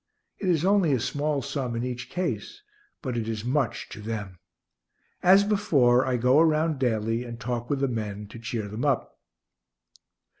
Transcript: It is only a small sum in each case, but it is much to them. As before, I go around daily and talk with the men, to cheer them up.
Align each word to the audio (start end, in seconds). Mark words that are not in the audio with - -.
It 0.39 0.49
is 0.49 0.65
only 0.65 0.93
a 0.93 0.99
small 0.99 1.43
sum 1.43 1.75
in 1.75 1.83
each 1.83 2.09
case, 2.09 2.63
but 3.03 3.15
it 3.15 3.27
is 3.27 3.45
much 3.45 3.87
to 3.89 4.01
them. 4.01 4.39
As 5.21 5.43
before, 5.43 6.07
I 6.07 6.17
go 6.17 6.39
around 6.39 6.79
daily 6.79 7.23
and 7.23 7.39
talk 7.39 7.69
with 7.69 7.81
the 7.81 7.87
men, 7.87 8.25
to 8.29 8.39
cheer 8.39 8.67
them 8.67 8.83
up. 8.83 9.19